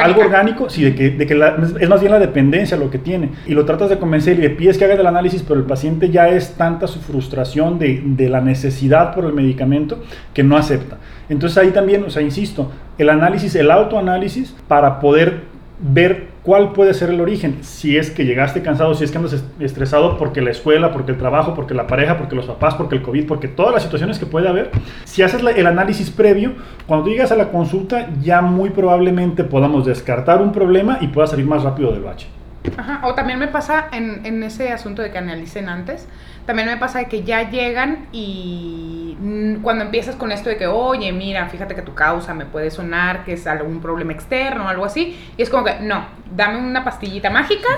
[0.00, 1.34] algo orgánico, sí, de que, de que
[1.80, 3.30] es más bien la dependencia lo que tiene.
[3.46, 6.10] Y lo tratas de convencer y le pides que haga el análisis, pero el paciente
[6.10, 10.98] ya es tanta su frustración de, de la necesidad por el medicamento que no acepta.
[11.28, 15.42] Entonces ahí también, o sea, insisto, el análisis, el autoanálisis, para poder
[15.80, 17.62] ver cuál puede ser el origen.
[17.62, 21.18] Si es que llegaste cansado, si es que andas estresado porque la escuela, porque el
[21.18, 24.26] trabajo, porque la pareja, porque los papás, porque el COVID, porque todas las situaciones que
[24.26, 24.70] puede haber.
[25.04, 26.54] Si haces el análisis previo,
[26.86, 31.46] cuando llegas a la consulta ya muy probablemente podamos descartar un problema y pueda salir
[31.46, 32.26] más rápido del bache.
[32.76, 36.06] Ajá, o también me pasa en, en ese asunto de que analicen antes
[36.46, 39.16] también me pasa de que ya llegan y
[39.62, 43.24] cuando empiezas con esto de que, oye, mira, fíjate que tu causa me puede sonar
[43.24, 46.82] que es algún problema externo o algo así, y es como que, no, dame una
[46.82, 47.68] pastillita mágica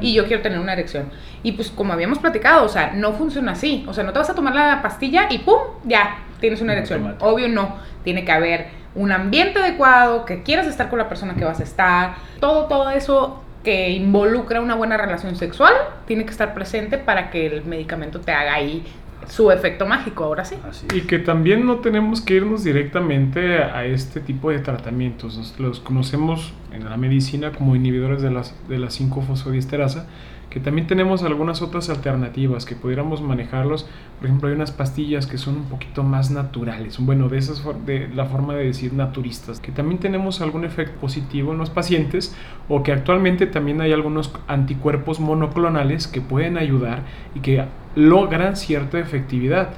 [0.00, 1.10] y yo quiero tener una erección.
[1.42, 4.30] Y pues como habíamos platicado, o sea, no funciona así, o sea, no te vas
[4.30, 5.58] a tomar la pastilla y ¡pum!
[5.84, 7.16] Ya, tienes una erección.
[7.20, 11.44] Obvio no, tiene que haber un ambiente adecuado, que quieras estar con la persona que
[11.44, 15.74] vas a estar, todo, todo eso que involucra una buena relación sexual
[16.06, 18.84] tiene que estar presente para que el medicamento te haga ahí
[19.26, 20.54] su efecto mágico, ahora sí.
[20.94, 25.56] Y que también no tenemos que irnos directamente a este tipo de tratamientos.
[25.58, 30.04] Los conocemos en la medicina como inhibidores de, las, de la 5-fosfodiesterasa
[30.50, 33.86] que también tenemos algunas otras alternativas que pudiéramos manejarlos.
[34.18, 38.08] Por ejemplo, hay unas pastillas que son un poquito más naturales, bueno, de esas de
[38.08, 42.34] la forma de decir naturistas, que también tenemos algún efecto positivo en los pacientes
[42.68, 47.02] o que actualmente también hay algunos anticuerpos monoclonales que pueden ayudar
[47.34, 49.70] y que logran cierta efectividad.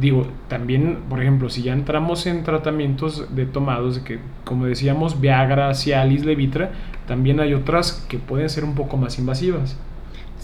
[0.00, 5.72] Digo, también, por ejemplo, si ya entramos en tratamientos de tomados, que, como decíamos, Viagra,
[5.74, 6.72] Cialis, Levitra,
[7.06, 9.76] también hay otras que pueden ser un poco más invasivas.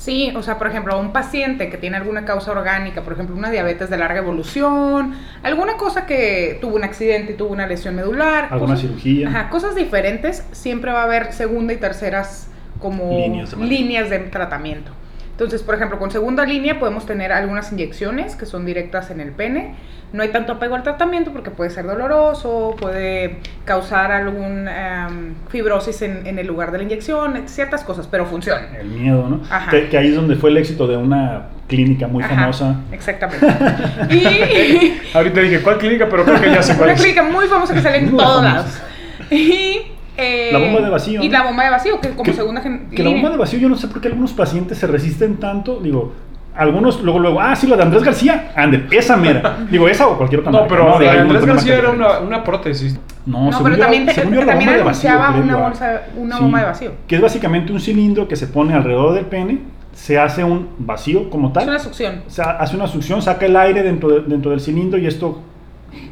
[0.01, 3.51] Sí, o sea, por ejemplo, un paciente que tiene alguna causa orgánica, por ejemplo, una
[3.51, 8.49] diabetes de larga evolución, alguna cosa que tuvo un accidente y tuvo una lesión medular,
[8.51, 14.21] alguna cirugía, ajá, cosas diferentes, siempre va a haber segunda y terceras como líneas de
[14.21, 14.91] tratamiento.
[15.41, 19.33] Entonces, por ejemplo, con segunda línea podemos tener algunas inyecciones que son directas en el
[19.33, 19.75] pene.
[20.13, 26.03] No hay tanto apego al tratamiento porque puede ser doloroso, puede causar algún em, fibrosis
[26.03, 28.67] en, el lugar de la inyección, ciertas cosas, pero funciona.
[28.79, 29.41] El miedo, ¿no?
[29.71, 32.77] Que, ahí es donde fue el éxito de una clínica muy famosa.
[32.93, 33.47] Exactamente.
[34.15, 35.01] y...
[35.15, 36.07] Ahorita dije, ¿cuál clínica?
[36.11, 38.83] Pero creo que ya sé cuál Una clínica muy famosa que sale en todos lados.
[39.31, 39.90] Y
[40.53, 41.23] la bomba de vacío.
[41.23, 43.77] Y la bomba de vacío, que como segunda Que la bomba de vacío, yo no
[43.77, 45.81] sé por qué algunos pacientes se resisten tanto.
[45.81, 46.13] Digo,
[46.55, 49.59] algunos luego, luego, ah, sí, la de Andrés García, ande, esa mera.
[49.71, 50.53] Digo, esa o cualquier otra.
[50.53, 52.99] No, pero la de Andrés García era una, una, prótesis.
[53.25, 56.93] No, no pero también, te, también anunciaba una, bolsa, una bomba de vacío.
[57.07, 59.61] Que es básicamente un cilindro que se pone alrededor del pene,
[59.93, 61.65] se hace un vacío como tal.
[61.65, 62.23] Es una succión.
[62.27, 65.43] O sea, hace una succión, saca el aire dentro, dentro del cilindro y esto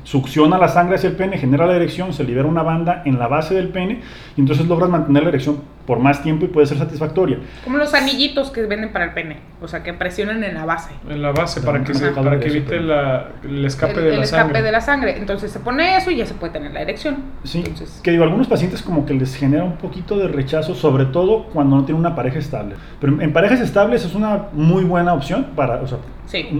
[0.09, 3.29] succiona la sangre hacia el pene, genera la erección, se libera una banda en la
[3.29, 4.01] base del pene
[4.39, 7.39] y entonces logras mantener la erección por más tiempo y puede ser satisfactoria.
[7.65, 10.91] Como los anillitos que venden para el pene, o sea, que presionan en la base.
[11.09, 14.61] En la base, para que, se, para que evite el escape de la el escape
[14.61, 15.17] de la sangre.
[15.17, 17.17] Entonces se pone eso y ya se puede tener la erección.
[17.43, 17.65] Sí,
[18.03, 21.77] que digo, algunos pacientes como que les genera un poquito de rechazo, sobre todo cuando
[21.77, 22.75] no tienen una pareja estable.
[23.01, 25.97] Pero en parejas estables es una muy buena opción para, o sea,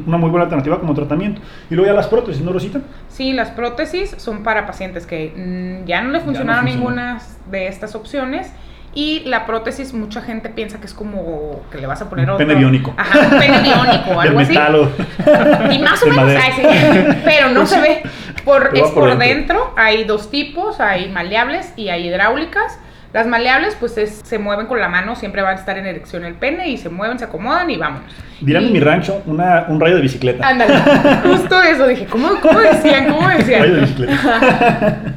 [0.07, 1.43] una muy buena alternativa como tratamiento.
[1.69, 2.81] Y luego ya las prótesis, ¿no, Rosita?
[3.11, 7.95] Sí, las prótesis son para pacientes que mm, ya no les funcionaron ninguna de estas
[7.95, 8.51] opciones
[8.95, 12.47] y la prótesis, mucha gente piensa que es como que le vas a poner otro.
[12.47, 12.95] Pene biónico.
[12.97, 14.53] Ajá, un pene biónico, algo así.
[14.53, 16.43] Y más o menos,
[17.25, 18.03] pero no se ve.
[18.45, 19.75] Por, es por, dentro.
[19.77, 22.79] hay dos tipos, hay maleables y hay hidráulicas.
[23.13, 26.35] Las maleables, pues se mueven con la mano, siempre van a estar en erección el
[26.35, 28.11] pene y se mueven, se acomodan y vámonos.
[28.41, 30.47] Dirán en mi rancho una, un rayo de bicicleta.
[30.47, 30.75] Ándale,
[31.23, 33.11] justo eso dije, ¿cómo, cómo decían?
[33.11, 33.63] ¿Cómo decían?
[33.63, 34.15] Rayo de bicicleta.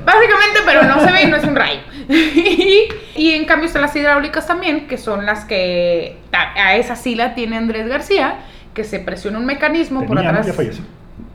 [0.05, 1.79] Básicamente, pero no se ve y no es un rayo.
[3.15, 7.33] y en cambio están las hidráulicas también, que son las que a esa sí la
[7.35, 8.35] tiene Andrés García,
[8.73, 10.45] que se presiona un mecanismo por atrás.
[10.47, 10.83] Ya falleció.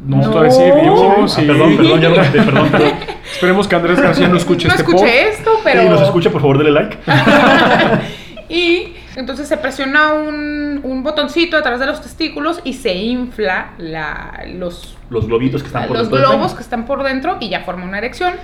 [0.06, 0.30] No, No.
[0.30, 1.42] todavía sigue vivo, Ah, sí.
[1.42, 2.92] perdón, perdón, ya lo conté, perdón, perdón.
[3.32, 5.38] Esperemos que Andrés García no escuche no este escuché podcast.
[5.40, 5.82] esto, pero...
[5.82, 6.96] Si nos escucha, por favor, dele like.
[8.48, 14.44] Y entonces se presiona un, un botoncito atrás de los testículos y se infla la,
[14.54, 17.48] los, Los globitos que están por los dentro del globos que están por dentro y
[17.48, 18.34] ya forma una erección.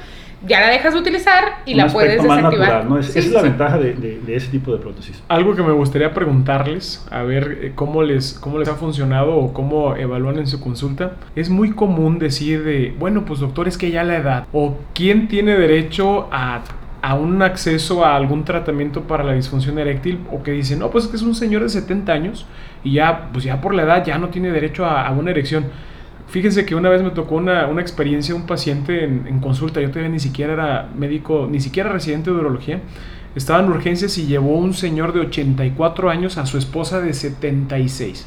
[0.46, 2.68] Ya la dejas de utilizar y Un la puedes más desactivar.
[2.68, 2.98] natural, ¿no?
[2.98, 3.48] Es- Sí, esa es la sí.
[3.48, 5.22] ventaja de, de- de ese tipo de prótesis.
[5.28, 9.52] Algo que me gustaría preguntarles, a ver eh, cómo les, cómo les ha funcionado o
[9.52, 11.12] cómo evalúan en su consulta.
[11.37, 14.46] Es muy común decir de, bueno, pues doctor, es que ya la edad.
[14.52, 16.62] O quién tiene derecho a,
[17.02, 20.18] a un acceso a algún tratamiento para la disfunción eréctil.
[20.33, 22.46] O que dicen, no, pues es que es un señor de 70 años
[22.83, 25.66] y ya, pues ya por la edad ya no tiene derecho a, a una erección.
[26.33, 29.90] Fíjense que una vez me tocó una, una experiencia, un paciente en, en consulta, yo
[29.90, 32.81] todavía ni siquiera era médico, ni siquiera residente de urología,
[33.37, 38.27] estaba en urgencias y llevó un señor de 84 años a su esposa de 76.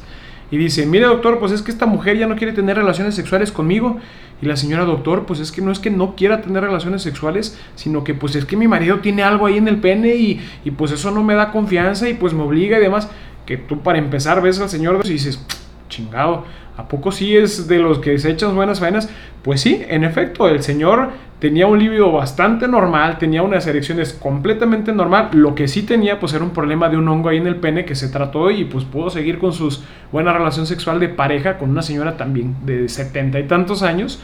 [0.52, 3.50] Y dice, mire doctor, pues es que esta mujer ya no quiere tener relaciones sexuales
[3.50, 3.98] conmigo.
[4.40, 7.58] Y la señora doctor, pues es que no es que no quiera tener relaciones sexuales,
[7.74, 10.70] sino que pues es que mi marido tiene algo ahí en el pene y, y
[10.70, 13.08] pues eso no me da confianza y pues me obliga y demás.
[13.44, 15.44] Que tú para empezar ves al señor y dices,
[15.88, 16.44] chingado,
[16.76, 19.08] ¿a poco sí es de los que se echan buenas faenas?
[19.42, 24.92] Pues sí, en efecto, el señor tenía un líbido bastante normal, tenía unas erecciones completamente
[24.92, 27.56] normal, lo que sí tenía pues era un problema de un hongo ahí en el
[27.56, 31.58] pene que se trató y pues pudo seguir con sus buena relación sexual de pareja
[31.58, 34.20] con una señora también de setenta y tantos años.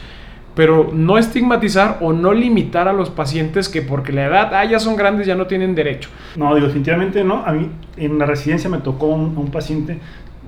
[0.54, 4.78] Pero no estigmatizar o no limitar a los pacientes que porque la edad, ah, ya
[4.78, 6.10] son grandes, ya no tienen derecho.
[6.36, 7.42] No, digo, definitivamente no.
[7.46, 9.98] A mí en la residencia me tocó un, un paciente,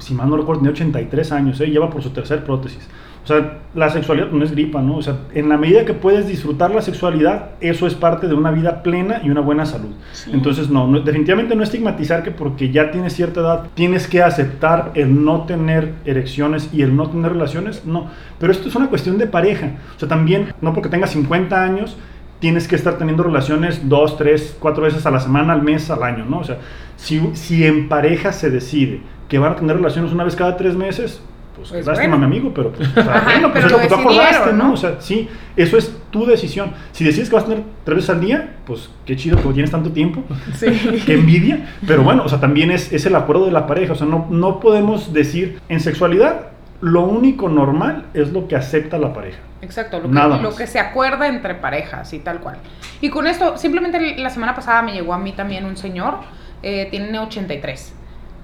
[0.04, 1.66] si mal no recuerdo, tenía 83 años, ¿eh?
[1.66, 2.86] lleva por su tercer prótesis.
[3.24, 4.98] O sea, la sexualidad no es gripa, ¿no?
[4.98, 8.50] O sea, en la medida que puedes disfrutar la sexualidad, eso es parte de una
[8.50, 9.94] vida plena y una buena salud.
[10.30, 14.90] Entonces, no, no, definitivamente no estigmatizar que porque ya tienes cierta edad tienes que aceptar
[14.94, 18.08] el no tener erecciones y el no tener relaciones, no.
[18.38, 19.70] Pero esto es una cuestión de pareja.
[19.96, 21.96] O sea, también, no porque tengas 50 años,
[22.40, 26.02] tienes que estar teniendo relaciones dos, tres, cuatro veces a la semana, al mes, al
[26.02, 26.40] año, ¿no?
[26.40, 26.58] O sea,
[26.96, 30.74] si, si en pareja se decide que van a tener relaciones una vez cada tres
[30.74, 31.20] meses,
[31.56, 32.28] pues, Pues lástima, bueno.
[32.28, 34.52] mi amigo, pero pues, o sea, Ajá, bueno, pues pero es lo que tú acordaste,
[34.52, 34.64] ¿no?
[34.64, 34.72] ¿no?
[34.72, 36.72] O sea, sí, eso es tu decisión.
[36.92, 39.70] Si decides que vas a tener tres veces al día, pues qué chido que tienes
[39.70, 40.22] tanto tiempo.
[40.54, 40.66] Sí.
[41.06, 41.68] Qué envidia.
[41.86, 43.92] Pero bueno, o sea, también es, es el acuerdo de la pareja.
[43.92, 46.48] O sea, no, no podemos decir en sexualidad
[46.80, 49.38] lo único normal es lo que acepta la pareja.
[49.62, 52.58] Exacto, lo Nada que, lo que se acuerda entre parejas y tal cual.
[53.00, 56.16] Y con esto, simplemente la semana pasada me llegó a mí también un señor,
[56.62, 57.94] eh, tiene 83.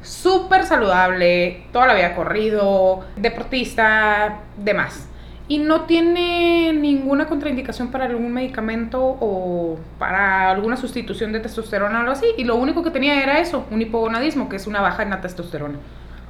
[0.03, 5.07] Súper saludable, toda la vida corrido, deportista, demás.
[5.47, 12.01] Y no tiene ninguna contraindicación para algún medicamento o para alguna sustitución de testosterona o
[12.03, 12.27] algo así.
[12.39, 15.21] Y lo único que tenía era eso, un hipogonadismo, que es una baja en la
[15.21, 15.79] testosterona.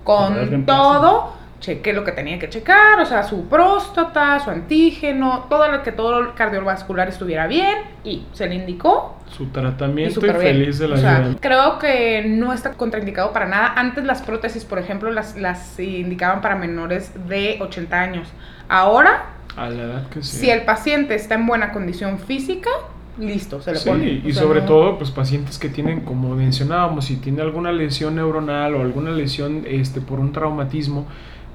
[0.04, 5.68] Con todo, chequé lo que tenía que checar, o sea, su próstata, su antígeno, todo
[5.70, 10.22] lo que todo el cardiovascular estuviera bien y se le indicó Su y tratamiento y,
[10.24, 10.36] bien.
[10.36, 11.36] feliz de la O sea, vida.
[11.40, 13.74] creo que no está contraindicado para nada.
[13.76, 18.28] Antes las prótesis, por ejemplo, las, las indicaban para menores de 80 años.
[18.68, 20.40] Ahora, A la edad que sea.
[20.40, 22.70] si el paciente está en buena condición física,
[23.18, 24.04] listo, se le Sí, pone.
[24.24, 27.70] y O sea, sobre no- todo, pues pacientes que tienen, como mencionábamos, si tiene alguna
[27.70, 31.06] lesión neuronal o alguna lesión este, por un traumatismo,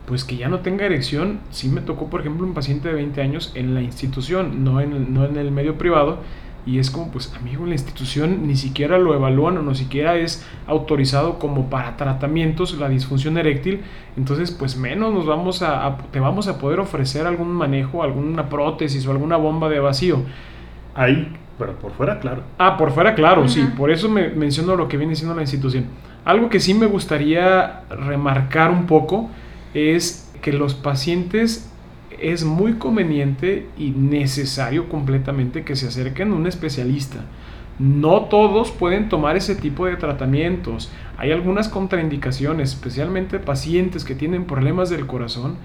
[0.07, 1.39] pues que ya no tenga erección.
[1.51, 4.93] Sí me tocó, por ejemplo, un paciente de 20 años en la institución, no en,
[4.93, 6.19] el- no en el medio privado.
[6.67, 10.15] Y es como, pues, amigo, en la institución ni siquiera lo evalúan o no siquiera
[10.17, 13.81] es autorizado como para tratamientos la disfunción eréctil.
[14.17, 18.49] Entonces, pues menos nos vamos a, a- te vamos a poder ofrecer algún manejo, alguna
[18.49, 20.21] prótesis o alguna bomba de vacío.
[20.95, 22.41] Ahí, pero por fuera, claro.
[22.57, 23.67] Ah, por fuera, claro, sí.
[23.77, 25.85] Por eso me menciono lo que viene siendo la institución.
[26.23, 29.29] Algo que sí me gustaría remarcar un poco
[29.75, 31.69] es que los pacientes
[32.19, 37.25] es muy conveniente y necesario completamente que se acerquen a un especialista.
[37.77, 40.91] No todos pueden tomar ese tipo de tratamientos.
[41.17, 45.57] Hay algunas contraindicaciones, especialmente pacientes que tienen problemas del corazón,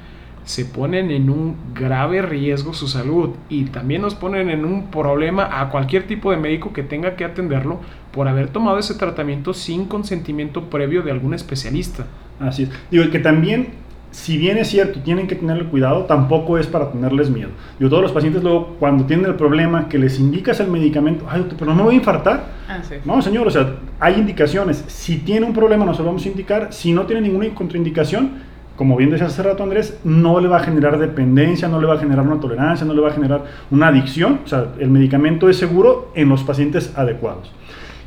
[0.45, 5.61] se ponen en un grave riesgo su salud y también nos ponen en un problema
[5.61, 9.85] a cualquier tipo de médico que tenga que atenderlo por haber tomado ese tratamiento sin
[9.85, 12.07] consentimiento previo de algún especialista.
[12.41, 12.71] Así es.
[12.91, 13.69] Digo, que también,
[14.11, 17.51] si bien es cierto, tienen que tenerle cuidado, tampoco es para tenerles miedo.
[17.79, 21.41] Digo, todos los pacientes luego, cuando tienen el problema, que les indicas el medicamento, ay,
[21.41, 22.45] doctor, pero no me voy a infartar.
[22.69, 22.97] Ah, sí.
[23.05, 24.85] No, señor, o sea, hay indicaciones.
[24.89, 26.73] Si tiene un problema, nos lo vamos a indicar.
[26.73, 30.61] Si no tiene ninguna contraindicación, como bien decía hace rato Andrés, no le va a
[30.61, 33.89] generar dependencia, no le va a generar una tolerancia, no le va a generar una
[33.89, 34.41] adicción.
[34.43, 37.53] O sea, el medicamento es seguro en los pacientes adecuados.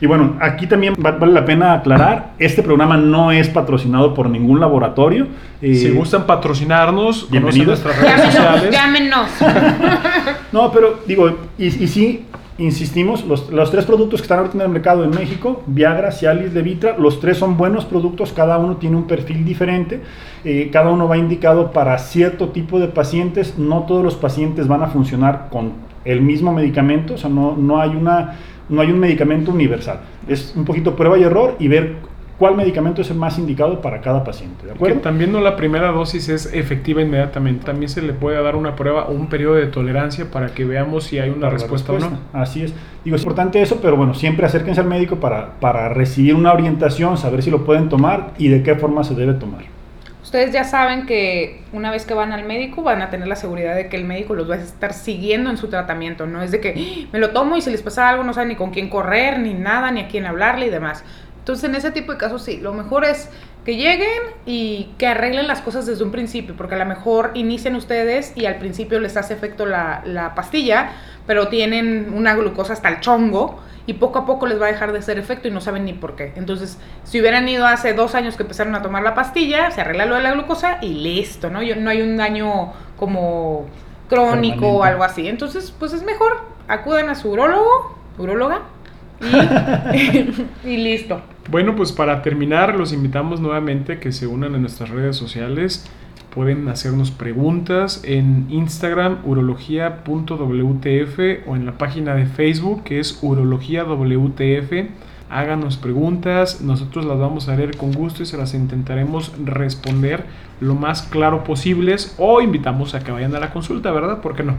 [0.04, 4.30] Y bueno, aquí también va- vale la pena aclarar, este programa no es patrocinado por
[4.30, 5.28] ningún laboratorio.
[5.62, 7.82] eh, Si gustan patrocinarnos, bienvenidos.
[7.82, 8.70] nuestras redes sociales.
[8.70, 9.30] Llámenos.
[10.52, 12.26] No, pero digo, y, y sí,
[12.58, 16.54] insistimos, los, los tres productos que están ahorita en el mercado en México, Viagra, Cialis,
[16.54, 20.02] Levitra, los tres son buenos productos, cada uno tiene un perfil diferente,
[20.44, 24.84] eh, cada uno va indicado para cierto tipo de pacientes, no todos los pacientes van
[24.84, 25.72] a funcionar con
[26.06, 28.36] el mismo medicamento, o sea, no, no, hay, una,
[28.70, 33.02] no hay un medicamento universal, es un poquito prueba y error y ver cuál medicamento
[33.02, 35.00] es el más indicado para cada paciente, ¿de Que acuerdo?
[35.02, 37.66] también no la primera dosis es efectiva inmediatamente.
[37.66, 41.06] También se le puede dar una prueba o un periodo de tolerancia para que veamos
[41.06, 42.20] si hay una respuesta, o no.
[42.34, 42.74] Así es.
[43.06, 47.18] Digo, es importante eso, pero bueno, siempre acérquense al médico para, para recibir una orientación,
[47.18, 49.73] saber si lo pueden tomar y de qué forma se debe tomar.
[50.34, 53.76] Ustedes ya saben que una vez que van al médico van a tener la seguridad
[53.76, 56.26] de que el médico los va a estar siguiendo en su tratamiento.
[56.26, 58.50] No es de que "Ah, me lo tomo y si les pasa algo no saben
[58.50, 61.04] ni con quién correr, ni nada, ni a quién hablarle y demás.
[61.38, 63.30] Entonces en ese tipo de casos sí, lo mejor es
[63.66, 64.10] que lleguen
[64.46, 68.46] y que arreglen las cosas desde un principio, porque a lo mejor inician ustedes y
[68.46, 70.92] al principio les hace efecto la, la pastilla,
[71.28, 74.92] pero tienen una glucosa hasta el chongo y poco a poco les va a dejar
[74.92, 76.34] de hacer efecto y no saben ni por qué.
[76.36, 80.06] Entonces, si hubieran ido hace dos años que empezaron a tomar la pastilla, se arregla
[80.06, 81.62] lo de la glucosa y listo, ¿no?
[81.62, 83.66] Yo- no hay un daño como
[84.10, 85.28] crónico o algo así.
[85.28, 88.62] Entonces, pues es mejor, acuden a su urólogo, uróloga
[90.66, 91.22] y, listo.
[91.50, 95.90] Bueno, pues para terminar, los invitamos nuevamente a que se unan a nuestras redes sociales.
[96.34, 103.84] Pueden hacernos preguntas en Instagram, urología.wtf o en la página de Facebook que es urología
[103.84, 104.72] WTF.
[105.30, 110.26] Háganos preguntas, nosotros las vamos a leer con gusto y se las intentaremos responder
[110.60, 114.22] lo más claro posibles o invitamos a que vayan a la consulta, ¿verdad?
[114.22, 114.56] ¿Por qué no?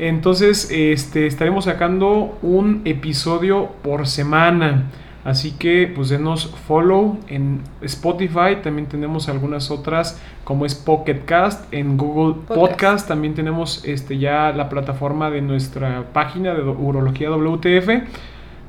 [0.00, 4.86] Entonces, este, estaremos sacando un episodio por semana.
[5.24, 8.56] Así que, pues, denos follow en Spotify.
[8.62, 11.70] También tenemos algunas otras, como es Pocket Cast.
[11.74, 12.70] En Google Podcast.
[12.70, 17.90] Podcast, también tenemos este, ya la plataforma de nuestra página de Urología WTF.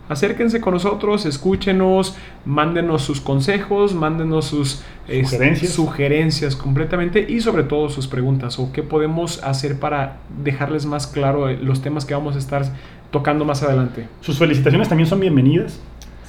[0.09, 5.71] Acérquense con nosotros, escúchenos, mándenos sus consejos, mándenos sus este, Sugerencias.
[5.71, 11.47] sugerencias completamente y sobre todo sus preguntas o qué podemos hacer para dejarles más claro
[11.49, 12.63] eh, los temas que vamos a estar
[13.11, 14.07] tocando más adelante.
[14.21, 15.79] Sus felicitaciones también son bienvenidas.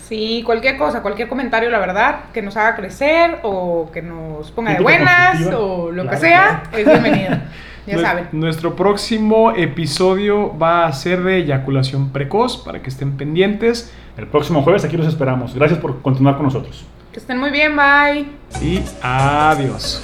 [0.09, 4.75] Sí, cualquier cosa, cualquier comentario, la verdad, que nos haga crecer o que nos ponga
[4.75, 7.31] de buenas o lo que Claro, sea, es bienvenido.
[7.87, 8.29] Ya saben.
[8.33, 14.63] Nuestro próximo episodio va a ser de eyaculación precoz para que estén pendientes El próximo
[14.63, 15.55] jueves aquí los esperamos.
[15.55, 16.85] Gracias por continuar con nosotros.
[17.13, 18.27] Que estén muy bien, bye.
[18.61, 20.03] y adiós.